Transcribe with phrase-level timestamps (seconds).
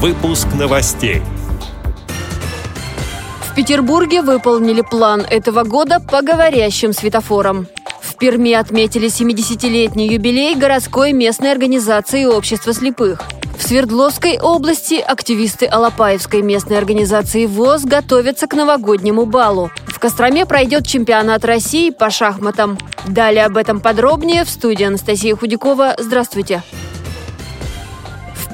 [0.00, 1.22] Выпуск новостей.
[3.40, 7.66] В Петербурге выполнили план этого года по говорящим светофорам.
[8.00, 13.22] В Перми отметили 70-летний юбилей городской местной организации общества слепых.
[13.58, 19.72] В Свердловской области активисты Алапаевской местной организации ВОЗ готовятся к новогоднему балу.
[19.88, 22.78] В Костроме пройдет чемпионат России по шахматам.
[23.08, 25.96] Далее об этом подробнее в студии Анастасия Худякова.
[25.98, 26.62] Здравствуйте.
[26.84, 26.87] В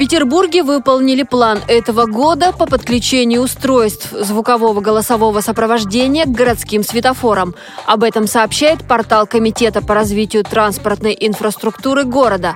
[0.05, 7.54] Петербурге выполнили план этого года по подключению устройств звукового голосового сопровождения к городским светофорам.
[7.86, 12.54] Об этом сообщает портал Комитета по развитию транспортной инфраструктуры города.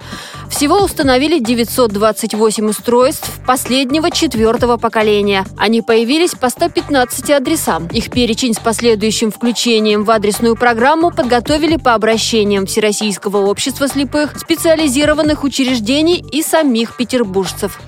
[0.50, 5.46] Всего установили 928 устройств последнего четвертого поколения.
[5.56, 7.86] Они появились по 115 адресам.
[7.88, 15.44] Их перечень с последующим включением в адресную программу подготовили по обращениям Всероссийского общества слепых, специализированных
[15.44, 16.96] учреждений и самих
[17.38, 17.78] петербуржцев.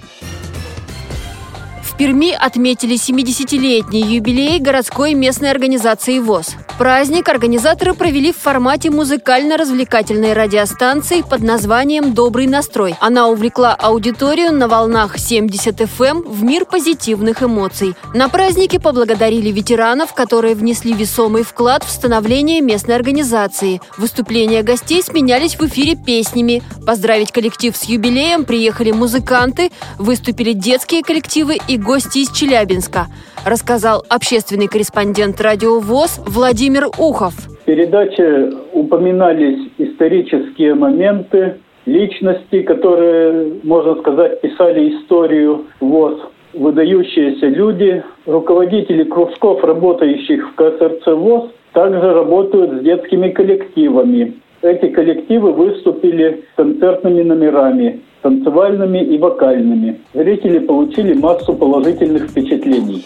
[2.01, 6.57] Перми отметили 70-летний юбилей городской местной организации ВОЗ.
[6.79, 12.95] Праздник организаторы провели в формате музыкально-развлекательной радиостанции под названием «Добрый настрой».
[13.01, 17.95] Она увлекла аудиторию на волнах 70 FM эм в мир позитивных эмоций.
[18.15, 23.83] На празднике поблагодарили ветеранов, которые внесли весомый вклад в становление местной организации.
[23.99, 26.63] Выступления гостей сменялись в эфире песнями.
[26.87, 33.07] Поздравить коллектив с юбилеем приехали музыканты, выступили детские коллективы и гости из Челябинска
[33.45, 37.35] рассказал общественный корреспондент радио ВОЗ Владимир Ухов.
[37.35, 46.21] В передаче упоминались исторические моменты, личности, которые, можно сказать, писали историю ВОЗ.
[46.55, 54.35] Выдающиеся люди, руководители кружков, работающих в КСРЦ ВОЗ, также работают с детскими коллективами.
[54.63, 60.01] Эти коллективы выступили с концертными номерами, танцевальными и вокальными.
[60.15, 63.05] Зрители получили массу положительных впечатлений.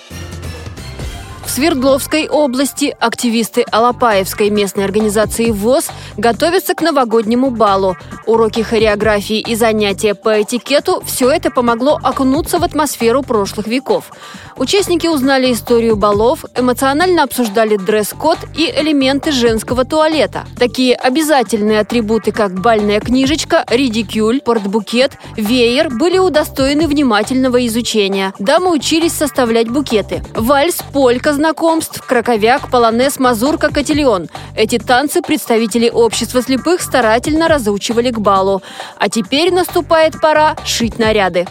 [1.55, 7.97] Свердловской области активисты Алапаевской местной организации ВОЗ готовятся к новогоднему балу.
[8.26, 14.10] Уроки хореографии и занятия по этикету– все это помогло окунуться в атмосферу прошлых веков.
[14.56, 20.47] Участники узнали историю балов, эмоционально обсуждали дресс-код и элементы женского туалета.
[20.59, 28.32] Такие обязательные атрибуты, как бальная книжечка, редикюль, портбукет, веер были удостоены внимательного изучения.
[28.41, 30.25] Дамы учились составлять букеты.
[30.34, 34.28] Вальс, полька знакомств, краковяк, полонез, мазурка, котельон.
[34.56, 38.62] Эти танцы представители общества слепых старательно разучивали к балу.
[38.99, 41.47] А теперь наступает пора шить наряды.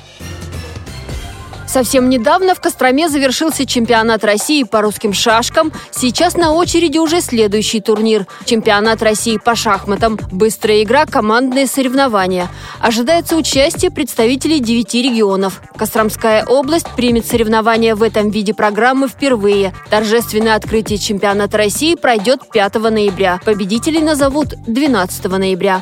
[1.74, 5.72] Совсем недавно в Костроме завершился чемпионат России по русским шашкам.
[5.90, 10.20] Сейчас на очереди уже следующий турнир– чемпионат России по шахматам.
[10.32, 12.48] Быстрая игра, командные соревнования.
[12.80, 15.64] Ожидается участие представителей девяти регионов.
[15.76, 19.74] Костромская область примет соревнования в этом виде программы впервые.
[19.90, 23.40] Торжественное открытие чемпионата России пройдет 5 ноября.
[23.44, 25.82] Победителей назовут 12 ноября.